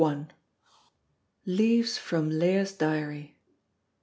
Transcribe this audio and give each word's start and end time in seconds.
LEAVES 1.45 1.99
FROM 1.99 2.31
LEAH'S 2.39 2.73
DIARY. 2.73 3.37